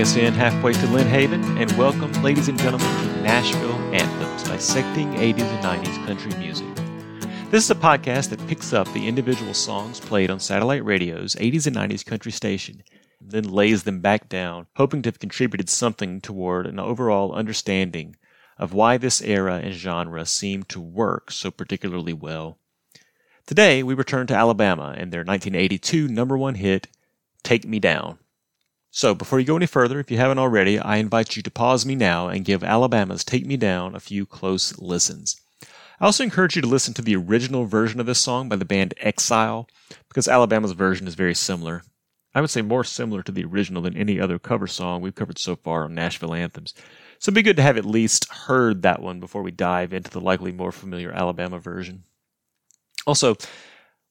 [0.00, 4.44] bring us in halfway to Lynn Haven, and welcome, ladies and gentlemen, to Nashville Anthems,
[4.44, 6.66] dissecting 80s and 90s country music.
[7.50, 11.66] This is a podcast that picks up the individual songs played on satellite radio's 80s
[11.66, 12.82] and 90s country station,
[13.20, 18.16] and then lays them back down, hoping to have contributed something toward an overall understanding
[18.56, 22.56] of why this era and genre seem to work so particularly well.
[23.44, 26.86] Today, we return to Alabama and their 1982 number one hit,
[27.42, 28.19] Take Me Down.
[28.92, 31.86] So, before you go any further, if you haven't already, I invite you to pause
[31.86, 35.40] me now and give Alabama's Take Me Down a few close listens.
[36.00, 38.64] I also encourage you to listen to the original version of this song by the
[38.64, 39.68] band Exile,
[40.08, 41.82] because Alabama's version is very similar.
[42.34, 45.38] I would say more similar to the original than any other cover song we've covered
[45.38, 46.74] so far on Nashville Anthems.
[47.20, 50.10] So it'd be good to have at least heard that one before we dive into
[50.10, 52.04] the likely more familiar Alabama version.
[53.06, 53.36] Also,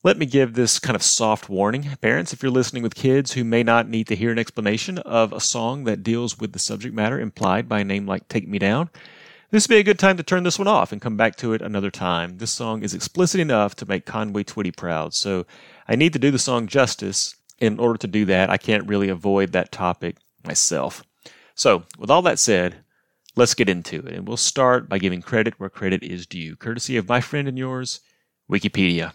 [0.02, 1.90] let me give this kind of soft warning.
[2.02, 5.34] Parents, if you're listening with kids who may not need to hear an explanation of
[5.34, 8.60] a song that deals with the subject matter implied by a name like Take Me
[8.60, 8.90] Down,
[9.52, 11.52] this would be a good time to turn this one off and come back to
[11.52, 12.38] it another time.
[12.38, 15.46] This song is explicit enough to make Conway Twitty proud, so
[15.88, 17.36] I need to do the song justice.
[17.58, 21.04] In order to do that, I can't really avoid that topic myself.
[21.56, 22.86] So, with all that said,
[23.36, 24.14] let's get into it.
[24.14, 27.58] And we'll start by giving credit where credit is due, courtesy of my friend and
[27.58, 28.00] yours,
[28.50, 29.12] Wikipedia.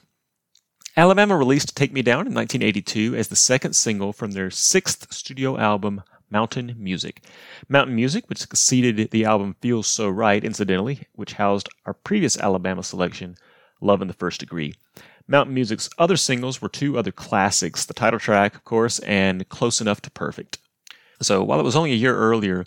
[0.97, 5.59] Alabama released Take Me Down in 1982 as the second single from their sixth studio
[5.59, 7.20] album, Mountain Music.
[7.69, 12.84] Mountain Music, which succeeded the album Feels So Right, incidentally, which housed our previous Alabama
[12.84, 13.34] selection,
[13.81, 14.77] Love in the First Degree.
[15.27, 19.81] Mountain Music's other singles were two other classics, the title track, of course, and Close
[19.81, 20.59] Enough to Perfect.
[21.20, 22.67] So while it was only a year earlier,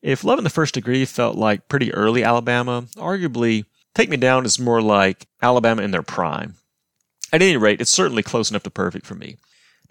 [0.00, 4.46] if Love in the First Degree felt like pretty early Alabama, arguably Take Me Down
[4.46, 6.54] is more like Alabama in their prime.
[7.36, 9.36] At any rate, it's certainly close enough to perfect for me.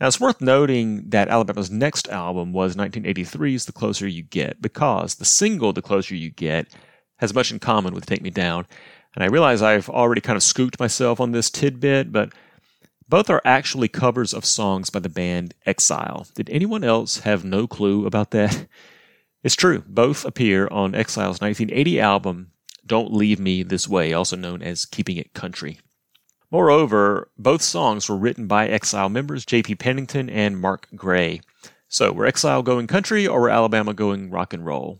[0.02, 5.14] Now, it's worth noting that Alabama's next album was 1983's The Closer You Get, because
[5.14, 6.74] the single The Closer You Get
[7.18, 8.66] has much in common with Take Me Down.
[9.14, 12.34] And I realize I've already kind of scooped myself on this tidbit, but
[13.08, 16.26] both are actually covers of songs by the band Exile.
[16.34, 18.68] Did anyone else have no clue about that?
[19.44, 24.64] It's true, both appear on Exile's 1980 album, Don't Leave Me This Way, also known
[24.64, 25.78] as Keeping It Country.
[26.52, 29.76] Moreover, both songs were written by Exile members J.P.
[29.76, 31.42] Pennington and Mark Gray.
[31.88, 35.00] So, were Exile going country or were Alabama going rock and roll?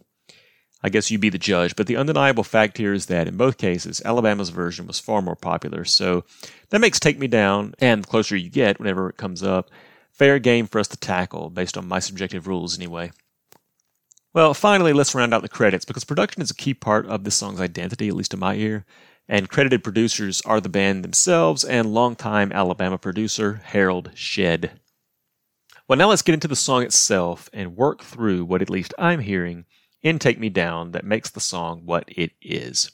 [0.84, 3.58] I guess you be the judge, but the undeniable fact here is that in both
[3.58, 5.84] cases, Alabama's version was far more popular.
[5.84, 6.26] So
[6.70, 9.72] that makes Take Me Down, and the closer you get whenever it comes up,
[10.12, 13.12] fair game for us to tackle, based on my subjective rules anyway.
[14.34, 17.36] Well, finally, let's round out the credits because production is a key part of this
[17.36, 18.86] song's identity, at least in my ear
[19.28, 24.80] and credited producers are the band themselves and longtime Alabama producer Harold Shedd.
[25.88, 29.20] Well, now let's get into the song itself and work through what at least I'm
[29.20, 29.66] hearing
[30.02, 32.92] in Take Me Down that makes the song what it is.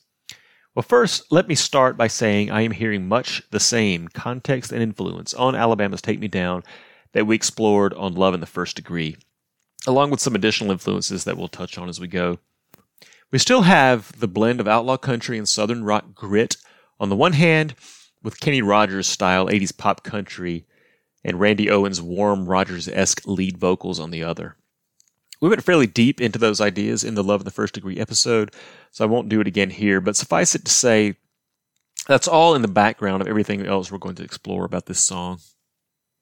[0.74, 4.82] Well, first, let me start by saying I am hearing much the same context and
[4.82, 6.64] influence on Alabama's Take Me Down
[7.12, 9.18] that we explored on Love in the First Degree,
[9.86, 12.40] along with some additional influences that we'll touch on as we go.
[13.32, 16.58] We still have the blend of outlaw country and southern rock grit
[17.00, 17.76] on the one hand,
[18.22, 20.66] with Kenny Rogers style 80s pop country
[21.24, 24.58] and Randy Owen's warm Rogers esque lead vocals on the other.
[25.40, 28.54] We went fairly deep into those ideas in the Love in the First Degree episode,
[28.92, 31.16] so I won't do it again here, but suffice it to say,
[32.08, 35.40] that's all in the background of everything else we're going to explore about this song.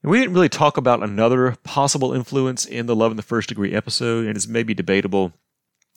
[0.04, 3.50] And we didn't really talk about another possible influence in the Love in the First
[3.50, 5.34] Degree episode, and it's maybe debatable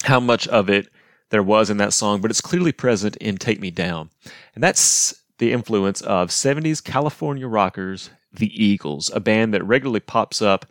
[0.04, 0.88] how much of it
[1.32, 4.10] there was in that song, but it's clearly present in Take Me Down.
[4.54, 10.42] And that's the influence of 70s California rockers, the Eagles, a band that regularly pops
[10.42, 10.66] up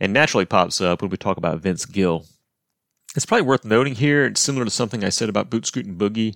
[0.00, 2.26] and naturally pops up when we talk about Vince Gill.
[3.14, 6.34] It's probably worth noting here, it's similar to something I said about Boot Scootin' Boogie,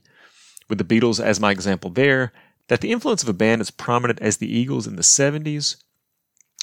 [0.69, 2.33] with the Beatles as my example there,
[2.69, 5.83] that the influence of a band as prominent as the Eagles in the 70s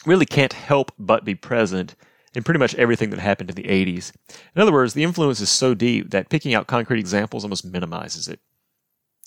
[0.06, 1.96] really can't help but be present
[2.36, 4.12] in pretty much everything that happened in the 80s.
[4.56, 8.28] In other words, the influence is so deep that picking out concrete examples almost minimizes
[8.28, 8.40] it.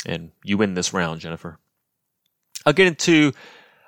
[0.04, 1.58] And you win this round, Jennifer.
[2.64, 3.32] I'll get into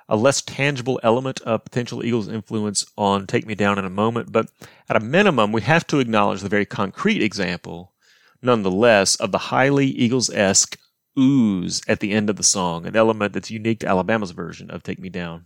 [0.07, 4.31] a less tangible element of potential Eagles influence on Take Me Down in a moment,
[4.31, 4.49] but
[4.89, 7.93] at a minimum, we have to acknowledge the very concrete example,
[8.41, 10.79] nonetheless, of the highly Eagles esque
[11.17, 14.81] oohs at the end of the song, an element that's unique to Alabama's version of
[14.81, 15.45] Take Me Down.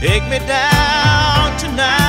[0.00, 2.07] Take me down tonight.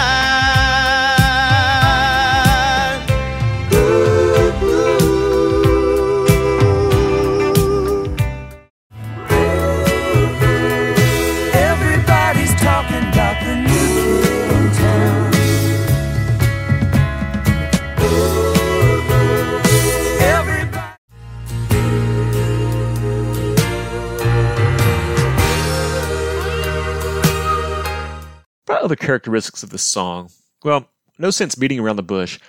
[28.90, 30.32] Other characteristics of this song.
[30.64, 30.88] Well,
[31.20, 32.40] no sense beating around the bush.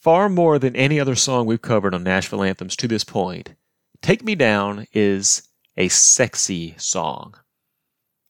[0.00, 3.54] Far more than any other song we've covered on Nashville Anthems to this point,
[4.00, 7.34] Take Me Down is a sexy song.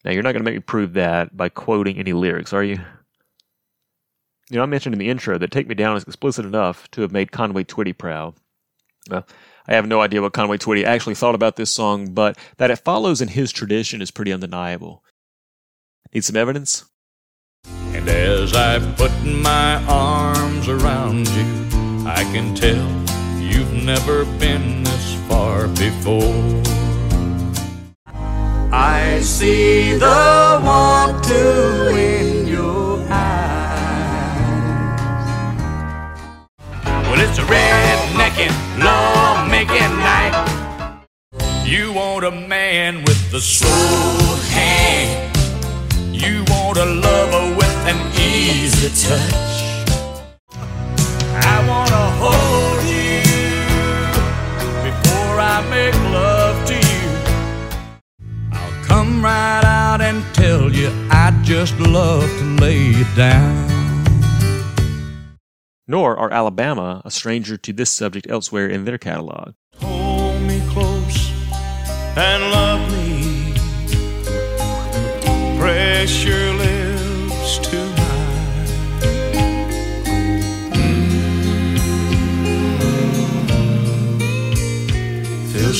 [0.04, 2.80] Now, you're not going to make me prove that by quoting any lyrics, are you?
[4.50, 7.02] You know, I mentioned in the intro that Take Me Down is explicit enough to
[7.02, 8.34] have made Conway Twitty proud.
[9.08, 9.24] Well,
[9.68, 12.80] I have no idea what Conway Twitty actually thought about this song, but that it
[12.80, 15.04] follows in his tradition is pretty undeniable.
[16.12, 16.89] Need some evidence?
[18.10, 21.44] As I put my arms around you,
[22.06, 22.88] I can tell
[23.38, 26.60] you've never been this far before.
[28.72, 33.60] I see the want to in your eyes.
[36.84, 40.34] Well, it's a rednecking, law-making night.
[41.64, 45.36] You want a man with the slow hand.
[46.12, 47.59] You want a lover
[48.82, 49.84] an touch.
[50.52, 53.20] I wanna hold you
[54.88, 57.08] before I make love to you.
[58.52, 63.68] I'll come right out and tell you I'd just love to lay you down.
[65.86, 69.52] Nor are Alabama a stranger to this subject elsewhere in their catalog.
[69.76, 71.30] Hold me close
[72.16, 73.52] and love me.
[75.58, 76.24] Press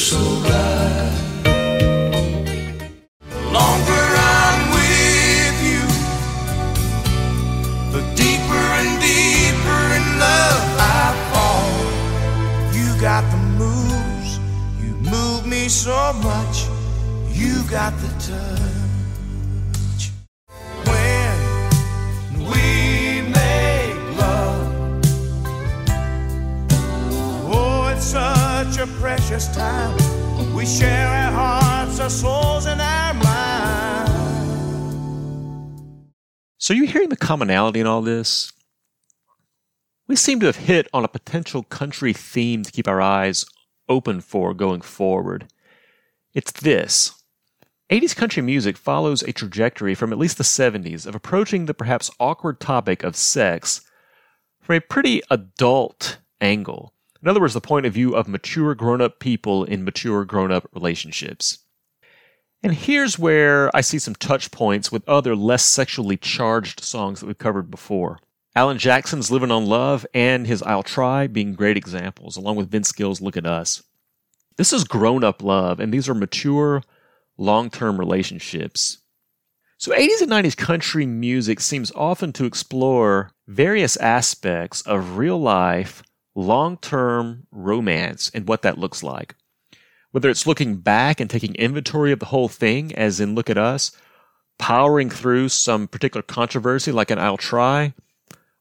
[0.00, 1.43] so right.
[3.29, 5.85] The longer I'm with you,
[7.93, 11.73] the deeper and deeper in love I fall.
[12.73, 14.31] You got the moves,
[14.82, 16.67] you move me so much.
[17.29, 18.80] You got the touch.
[30.78, 34.11] Share our hearts, our souls, and our minds.
[36.58, 38.52] So, you're hearing the commonality in all this?
[40.06, 43.46] We seem to have hit on a potential country theme to keep our eyes
[43.88, 45.49] open for going forward.
[46.34, 47.14] It's this
[47.90, 52.11] 80s country music follows a trajectory from at least the 70s of approaching the perhaps
[52.20, 53.81] awkward topic of sex
[54.61, 56.94] from a pretty adult angle.
[57.22, 60.50] In other words, the point of view of mature grown up people in mature grown
[60.50, 61.58] up relationships.
[62.62, 67.26] And here's where I see some touch points with other less sexually charged songs that
[67.26, 68.19] we've covered before.
[68.55, 72.93] Alan Jackson's Living on Love and his I'll Try being great examples, along with Vince
[72.93, 73.82] Gill's Look at Us.
[74.56, 76.82] This is grown up love, and these are mature,
[77.38, 78.99] long term relationships.
[79.78, 86.02] So, 80s and 90s country music seems often to explore various aspects of real life,
[86.34, 89.34] long term romance and what that looks like.
[90.13, 93.58] Whether it's looking back and taking inventory of the whole thing, as in Look at
[93.58, 93.93] Us,
[94.58, 97.94] powering through some particular controversy like an I'll Try,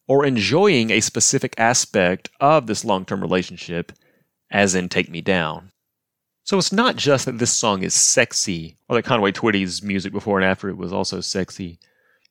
[0.07, 3.91] or enjoying a specific aspect of this long term relationship,
[4.51, 5.71] as in Take Me Down.
[6.43, 10.39] So it's not just that this song is sexy, or that Conway Twitty's music before
[10.39, 11.79] and after it was also sexy.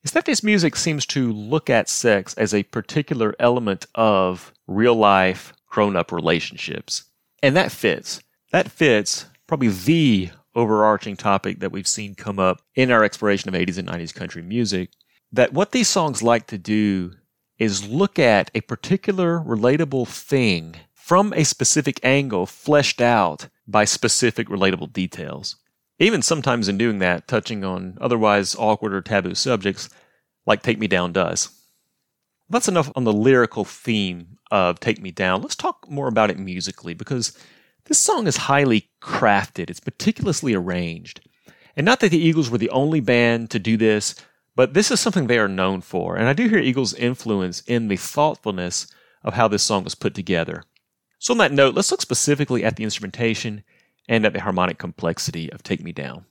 [0.05, 4.95] It's that this music seems to look at sex as a particular element of real
[4.95, 7.05] life grown up relationships.
[7.43, 8.23] And that fits.
[8.53, 13.55] That fits probably the overarching topic that we've seen come up in our exploration of
[13.55, 14.91] 80s and 90s country music.
[15.33, 17.13] That what these songs like to do
[17.59, 24.49] is look at a particular relatable thing from a specific angle fleshed out by specific
[24.49, 25.57] relatable details.
[25.99, 29.89] Even sometimes in doing that, touching on otherwise awkward or taboo subjects,
[30.47, 31.49] like Take Me Down does.
[32.49, 35.43] That's enough on the lyrical theme of Take Me Down.
[35.43, 37.37] Let's talk more about it musically because
[37.87, 41.21] this song is highly crafted, it's meticulously arranged.
[41.77, 44.15] And not that the Eagles were the only band to do this,
[44.55, 46.17] but this is something they are known for.
[46.17, 48.89] And I do hear Eagles' influence in the thoughtfulness
[49.23, 50.65] of how this song was put together.
[51.19, 53.63] So, on that note, let's look specifically at the instrumentation
[54.09, 56.25] and at the harmonic complexity of Take Me Down.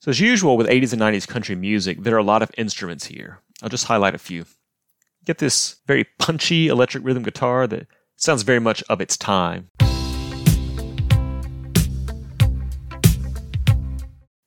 [0.00, 3.06] So, as usual with 80s and 90s country music, there are a lot of instruments
[3.06, 3.40] here.
[3.62, 4.44] I'll just highlight a few.
[5.26, 7.86] Get this very punchy electric rhythm guitar that
[8.16, 9.68] sounds very much of its time.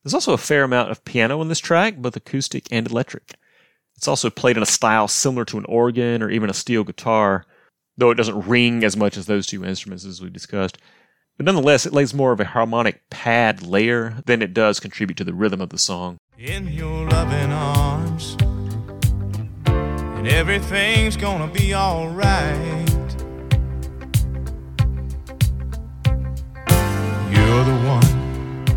[0.03, 3.35] There's also a fair amount of piano in this track, both acoustic and electric.
[3.95, 7.45] It's also played in a style similar to an organ or even a steel guitar,
[7.95, 10.77] though it doesn't ring as much as those two instruments as we've discussed.
[11.35, 15.23] But nonetheless, it lays more of a harmonic pad layer than it does contribute to
[15.23, 16.17] the rhythm of the song.
[16.37, 18.37] In your loving arms,
[19.65, 22.89] and everything's gonna be alright.
[27.31, 28.67] You're the one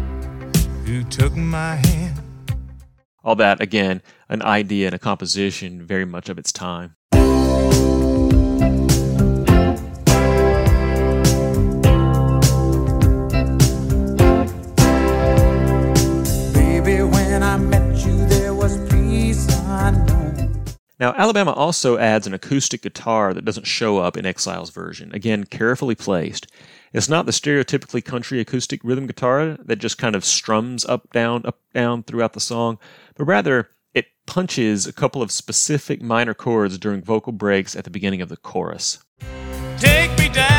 [0.87, 2.23] who took my hand.
[3.23, 6.97] All that, again, an idea and a composition very much of its time.
[17.37, 20.65] When I met you, there was peace unknown.
[20.99, 25.15] Now, Alabama also adds an acoustic guitar that doesn't show up in Exile's version.
[25.15, 26.47] Again, carefully placed.
[26.95, 31.45] It's not the stereotypically country acoustic rhythm guitar that just kind of strums up, down,
[31.45, 32.79] up, down throughout the song,
[33.17, 37.91] but rather it punches a couple of specific minor chords during vocal breaks at the
[37.91, 39.05] beginning of the chorus.
[39.77, 40.56] Take me down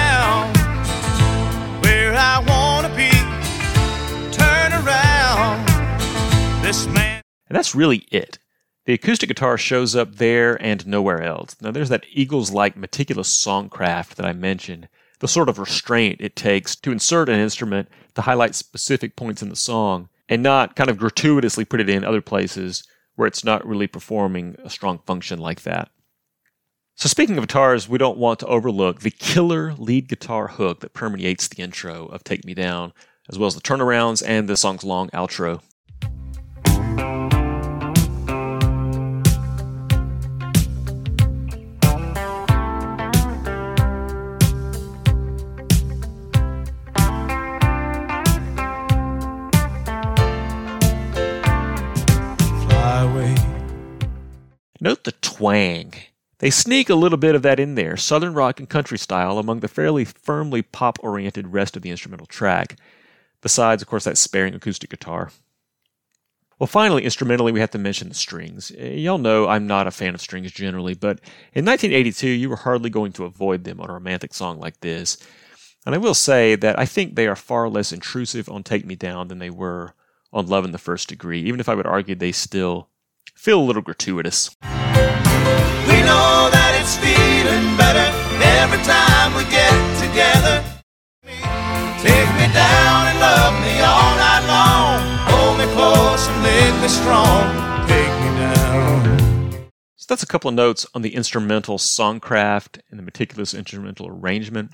[6.67, 7.21] this man.
[7.47, 8.39] And that's really it.
[8.85, 11.55] The acoustic guitar shows up there and nowhere else.
[11.61, 16.35] Now, there's that Eagles like meticulous songcraft that I mentioned, the sort of restraint it
[16.35, 20.89] takes to insert an instrument to highlight specific points in the song and not kind
[20.89, 25.39] of gratuitously put it in other places where it's not really performing a strong function
[25.39, 25.89] like that.
[26.95, 30.93] So, speaking of guitars, we don't want to overlook the killer lead guitar hook that
[30.93, 32.91] permeates the intro of Take Me Down,
[33.29, 35.61] as well as the turnarounds and the song's long outro.
[55.47, 55.93] Twang.
[56.39, 59.61] They sneak a little bit of that in there, southern rock and country style, among
[59.61, 62.77] the fairly firmly pop oriented rest of the instrumental track,
[63.41, 65.31] besides, of course, that sparing acoustic guitar.
[66.59, 68.71] Well, finally, instrumentally, we have to mention the strings.
[68.77, 71.21] Uh, Y'all know I'm not a fan of strings generally, but
[71.53, 75.17] in 1982, you were hardly going to avoid them on a romantic song like this.
[75.85, 78.95] And I will say that I think they are far less intrusive on Take Me
[78.95, 79.93] Down than they were
[80.33, 82.89] on Love in the First Degree, even if I would argue they still
[83.33, 84.55] feel a little gratuitous.
[85.87, 88.07] We know that it's feeling better
[88.61, 90.63] every time we get together.
[92.03, 94.99] Take me down and love me all night long.
[95.29, 97.43] Hold me close and make me strong.
[97.87, 99.69] Take me down.
[99.95, 104.71] So that's a couple of notes on the instrumental songcraft and the meticulous instrumental arrangement.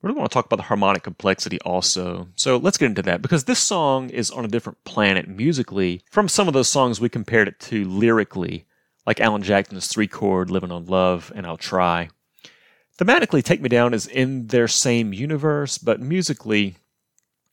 [0.00, 2.28] We really want to talk about the harmonic complexity also.
[2.36, 6.28] So let's get into that because this song is on a different planet musically from
[6.28, 8.67] some of those songs we compared it to lyrically,
[9.08, 12.10] like Alan Jackson's three chord Living on Love and I'll Try.
[12.98, 16.76] Thematically, Take Me Down is in their same universe, but musically,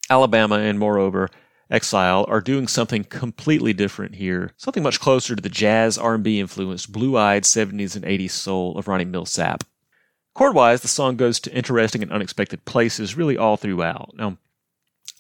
[0.10, 1.30] Alabama and moreover,
[1.72, 6.92] Exile are doing something completely different here, something much closer to the jazz R&B influenced
[6.92, 9.62] blue-eyed 70s and 80s soul of Ronnie Milsap.
[10.34, 14.12] Chord-wise, the song goes to interesting and unexpected places really all throughout.
[14.18, 14.38] Now,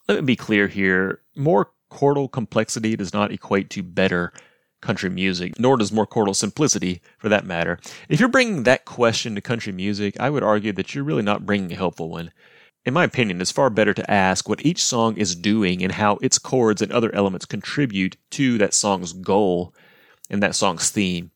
[0.09, 4.33] let me be clear here, more chordal complexity does not equate to better
[4.85, 7.79] country music, nor does more chordal simplicity, for that matter.
[8.07, 11.45] If you're bringing that question to country music, I would argue that you're really not
[11.45, 12.31] bringing a helpful one.
[12.85, 16.17] In my opinion, it's far better to ask what each song is doing and how
[16.21, 19.73] its chords and other elements contribute to that song's goal
[20.29, 21.31] and that song's theme,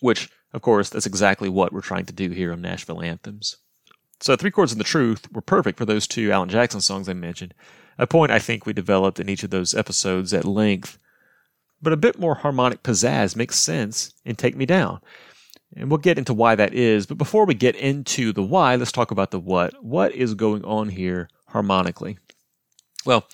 [0.00, 3.58] which, of course, that's exactly what we're trying to do here on Nashville Anthems.
[4.20, 7.12] So, Three Chords and the Truth were perfect for those two Alan Jackson songs I
[7.12, 7.52] mentioned,
[7.98, 10.98] a point I think we developed in each of those episodes at length.
[11.82, 15.00] But a bit more harmonic pizzazz makes sense in Take Me Down.
[15.74, 17.06] And we'll get into why that is.
[17.06, 19.82] But before we get into the why, let's talk about the what.
[19.82, 22.18] What is going on here harmonically?
[23.04, 23.26] Well,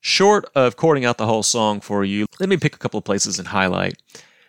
[0.00, 3.04] short of chording out the whole song for you, let me pick a couple of
[3.04, 3.96] places and highlight.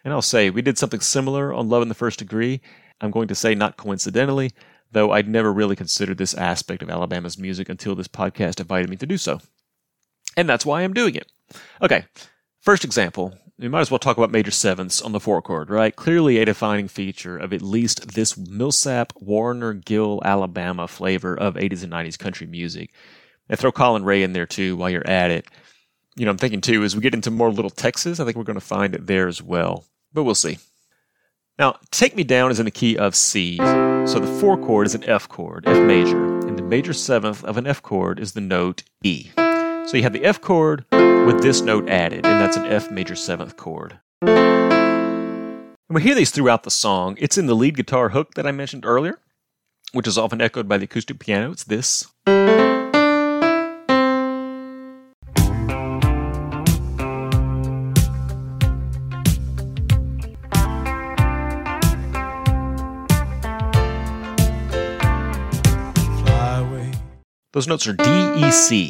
[0.03, 2.61] And I'll say we did something similar on Love in the First Degree.
[2.99, 4.51] I'm going to say not coincidentally,
[4.91, 8.97] though I'd never really considered this aspect of Alabama's music until this podcast invited me
[8.97, 9.39] to do so.
[10.35, 11.31] And that's why I'm doing it.
[11.81, 12.05] Okay,
[12.61, 13.37] first example.
[13.57, 15.93] We might as well talk about major sevenths on the four chord, right?
[15.93, 21.83] Clearly a defining feature of at least this Milsap, Wariner, Gill, Alabama flavor of 80s
[21.83, 22.91] and 90s country music.
[23.49, 25.47] And throw Collin Raye in there too while you're at it.
[26.15, 28.43] You know, I'm thinking too, as we get into more Little Texas, I think we're
[28.43, 29.85] going to find it there as well.
[30.13, 30.57] But we'll see.
[31.57, 33.57] Now, Take Me Down is in the key of C.
[33.57, 37.57] So the four chord is an F chord, F major, and the major seventh of
[37.57, 39.31] an F chord is the note E.
[39.89, 43.15] So you have the F chord with this note added, and that's an F major
[43.15, 43.97] seventh chord.
[44.21, 47.17] And we hear these throughout the song.
[47.19, 49.17] It's in the lead guitar hook that I mentioned earlier,
[49.91, 51.51] which is often echoed by the acoustic piano.
[51.51, 52.05] It's this.
[67.51, 68.03] Those notes are D,
[68.37, 68.89] E, C.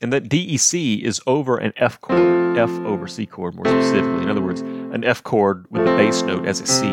[0.00, 4.22] And that DEC is over an F chord, F over C chord more specifically.
[4.22, 6.86] In other words, an F chord with the bass note as a C.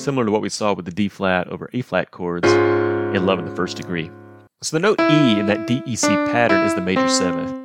[0.00, 3.40] Similar to what we saw with the D flat over A flat chords in Love
[3.40, 4.08] in the First Degree.
[4.62, 7.60] So the note E in that DEC pattern is the major seventh.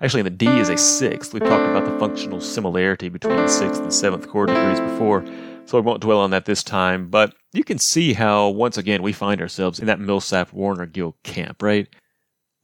[0.00, 1.34] Actually, the D is a sixth.
[1.34, 5.22] We've talked about the functional similarity between the sixth and seventh chord degrees before,
[5.66, 7.08] so I won't dwell on that this time.
[7.08, 11.16] But you can see how, once again, we find ourselves in that Milsap Wariner Gill
[11.22, 11.88] camp, right?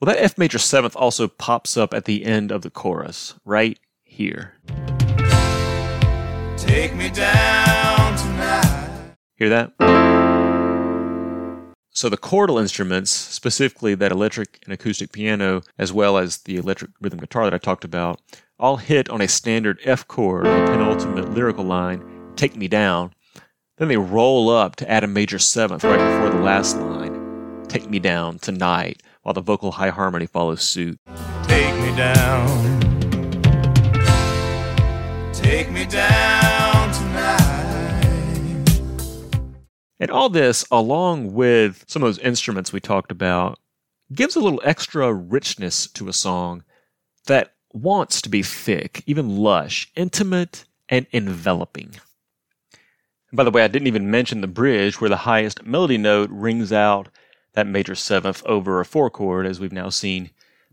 [0.00, 3.78] Well, that F major seventh also pops up at the end of the chorus, right
[4.02, 4.54] here.
[6.56, 9.16] Take me down tonight.
[9.36, 9.72] Hear that?
[11.92, 16.92] So the chordal instruments, specifically that electric and acoustic piano, as well as the electric
[17.00, 18.20] rhythm guitar that I talked about,
[18.58, 23.12] all hit on a standard F chord the penultimate lyrical line, Take Me Down.
[23.76, 27.88] Then they roll up to add a major seventh right before the last line, Take
[27.88, 30.98] Me Down Tonight, while the vocal high harmony follows suit.
[31.44, 32.80] Take me down.
[35.32, 37.50] Take me down tonight.
[39.98, 43.58] And all this, along with some of those instruments we talked about,
[44.12, 46.64] gives a little extra richness to a song
[47.26, 51.92] that wants to be thick, even lush, intimate, and enveloping.
[53.30, 56.30] And by the way, I didn't even mention the bridge where the highest melody note
[56.30, 57.08] rings out
[57.54, 60.30] that major seventh over a four chord, as we've now seen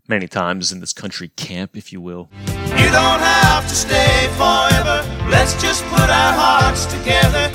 [0.08, 2.28] many times in this country camp, if you will.
[2.46, 5.04] You don't have to stay forever.
[5.28, 7.52] Let's just put our hearts together.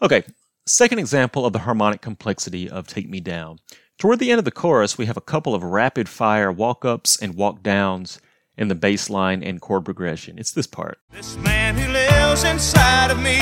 [0.00, 0.22] Okay,
[0.66, 3.58] second example of the harmonic complexity of Take Me Down.
[3.98, 7.20] Toward the end of the chorus, we have a couple of rapid fire walk ups
[7.20, 8.20] and walk downs
[8.56, 10.38] in the bass line and chord progression.
[10.38, 10.98] It's this part.
[11.10, 13.38] This man who lives inside of me,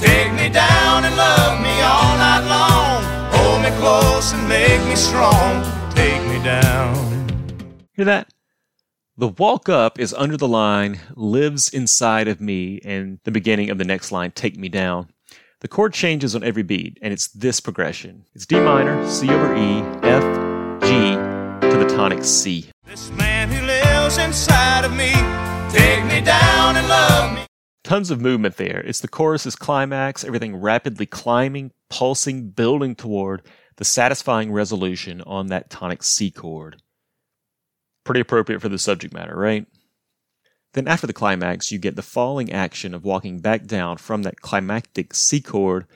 [0.00, 3.04] take me down and love me all night long.
[3.34, 5.62] Hold me close and make me strong.
[5.94, 6.94] Take me down.
[7.92, 8.32] Hear that?
[9.16, 13.76] The walk up is under the line, lives inside of me, and the beginning of
[13.76, 15.10] the next line, take me down.
[15.60, 18.24] The chord changes on every beat, and it's this progression.
[18.34, 20.24] It's D minor, C over E, F,
[20.80, 20.88] G,
[21.68, 22.70] to the tonic C.
[22.86, 25.12] This man who lives inside of me,
[25.68, 27.49] take me down and love me.
[27.82, 28.80] Tons of movement there.
[28.80, 33.42] It's the chorus's climax, everything rapidly climbing, pulsing, building toward
[33.76, 36.82] the satisfying resolution on that tonic C chord.
[38.04, 39.66] Pretty appropriate for the subject matter, right?
[40.74, 44.40] Then after the climax, you get the falling action of walking back down from that
[44.40, 45.86] climactic C chord,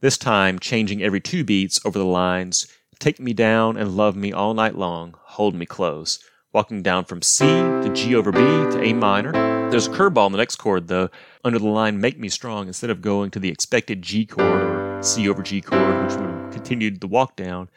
[0.00, 2.66] this time changing every two beats over the lines,
[2.98, 6.22] take me down and love me all night long, hold me close,
[6.52, 9.59] walking down from C to G over B to A minor.
[9.70, 11.10] There's a curveball in the next chord, though,
[11.44, 14.98] under the line make me strong, instead of going to the expected G chord or
[15.00, 17.70] C over G chord, which would have continued the walk down.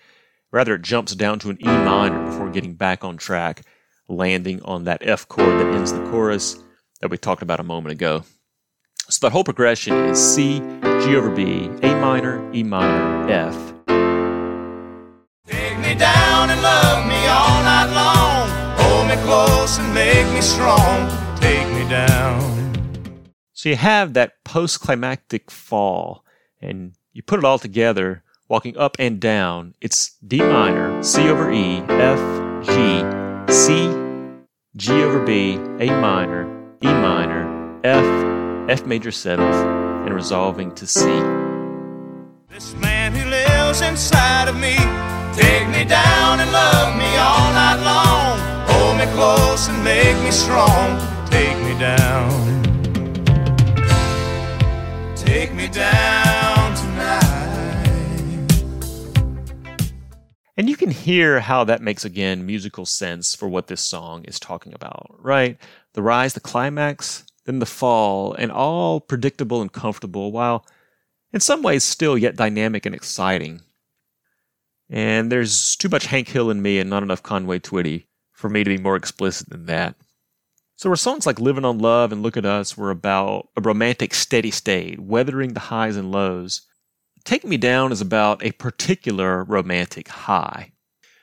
[0.52, 3.62] Rather, it jumps down to an E minor before getting back on track,
[4.10, 6.58] landing on that F chord that ends the chorus
[7.02, 8.24] that we talked about a moment ago.
[9.10, 13.56] So that whole progression is C, G over B, A minor, E minor, F.
[15.48, 18.50] Me down and love me all night long.
[18.80, 21.23] Hold me close and make me strong.
[21.84, 23.24] Take me down.
[23.52, 26.24] So you have that post climactic fall,
[26.62, 29.76] and you put it all together, walking up and down.
[29.82, 32.20] It's D minor, C over E, F,
[32.66, 32.74] G,
[33.52, 33.90] C,
[34.78, 36.46] G over B, A minor,
[36.82, 39.56] E minor, F, F major seventh,
[40.06, 41.02] and resolving to C.
[42.48, 44.78] This man who lives inside of me,
[45.36, 48.40] take me down and love me all night long.
[48.70, 51.13] Hold me close and make me strong.
[51.34, 52.64] Take me down.
[55.16, 58.52] Take me down tonight.
[60.56, 64.40] And you can hear how that makes, again, musical sense for what this song is
[64.40, 65.58] talking about, right?
[65.94, 70.68] The rise, the climax, then the fall, and all predictable and comfortable, while
[71.32, 73.62] in some ways still yet dynamic and exciting.
[74.88, 78.64] And there's too much Hank Hill in me and not enough Conway Twitty for me
[78.64, 79.96] to be more explicit than that.
[80.84, 84.14] So, our songs like Living on Love and Look at Us were about a romantic
[84.14, 86.64] steady state, weathering the highs and lows,
[87.24, 90.74] Take Me Down is about a particular romantic high.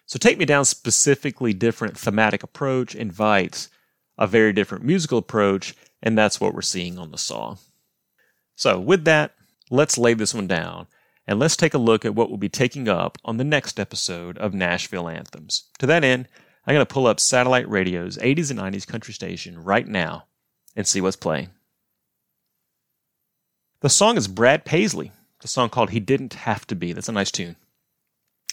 [0.06, 3.68] So, Take Me Down specifically different thematic approach invites
[4.16, 7.58] a very different musical approach, and that's what we're seeing on the song.
[8.56, 9.34] So, with that,
[9.70, 10.86] let's lay this one down
[11.26, 14.38] and let's take a look at what we'll be taking up on the next episode
[14.38, 15.64] of Nashville Anthems.
[15.80, 16.28] To that end,
[16.70, 20.26] I'm going to pull up Satellite Radio's 80s and 90s country station right now
[20.76, 21.50] and see what's playing.
[23.80, 26.92] The song is Brad Paisley the song called He Didn't Have to Be.
[26.92, 27.56] That's a nice tune.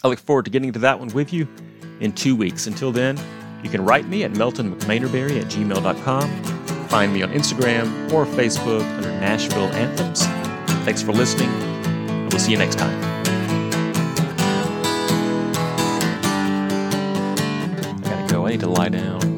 [0.02, 1.46] I look forward to getting to that one with you
[2.00, 2.66] in two weeks.
[2.66, 3.16] Until then,
[3.62, 6.44] you can write me at meltonmcmanerberry at gmail.com.
[6.88, 10.26] Find me on Instagram or Facebook under Nashville Anthems.
[10.84, 13.07] Thanks for listening, and we'll see you next time.
[18.60, 19.37] To lie down.